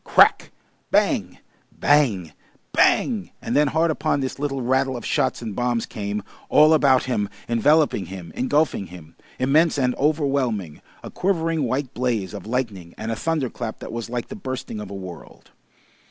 Crack! 0.03 0.49
Bang! 0.89 1.37
Bang! 1.71 2.33
Bang! 2.73 3.29
And 3.39 3.55
then 3.55 3.67
hard 3.67 3.91
upon 3.91 4.19
this 4.19 4.39
little 4.39 4.63
rattle 4.63 4.97
of 4.97 5.05
shots 5.05 5.43
and 5.43 5.55
bombs 5.55 5.85
came, 5.85 6.23
all 6.49 6.73
about 6.73 7.03
him, 7.03 7.29
enveloping 7.47 8.07
him, 8.07 8.31
engulfing 8.33 8.87
him, 8.87 9.15
immense 9.37 9.77
and 9.77 9.93
overwhelming, 9.97 10.81
a 11.03 11.11
quivering 11.11 11.65
white 11.65 11.93
blaze 11.93 12.33
of 12.33 12.47
lightning 12.47 12.95
and 12.97 13.11
a 13.11 13.15
thunder 13.15 13.47
clap 13.51 13.77
that 13.77 13.93
was 13.93 14.09
like 14.09 14.29
the 14.29 14.35
bursting 14.35 14.79
of 14.79 14.89
a 14.89 14.95
world. 14.95 15.51